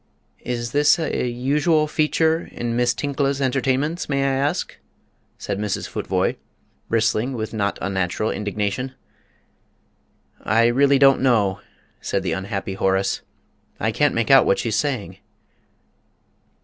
"Is 0.41 0.71
this 0.71 0.97
a 0.97 1.27
usual 1.29 1.85
feature 1.85 2.49
in 2.51 2.75
Miss 2.75 2.95
Tinkla's 2.95 3.39
entertainments, 3.39 4.09
may 4.09 4.23
I 4.23 4.33
ask?" 4.33 4.75
said 5.37 5.59
Mrs. 5.59 5.87
Futvoye, 5.87 6.37
bristling 6.89 7.33
with 7.33 7.53
not 7.53 7.77
unnatural 7.83 8.31
indignation. 8.31 8.95
"I 10.43 10.65
really 10.65 10.97
don't 10.97 11.21
know," 11.21 11.61
said 12.01 12.23
the 12.23 12.31
unhappy 12.33 12.73
Horace; 12.73 13.21
"I 13.79 13.91
can't 13.91 14.15
make 14.15 14.31
out 14.31 14.47
what 14.47 14.57
she's 14.57 14.75
saying." 14.75 15.19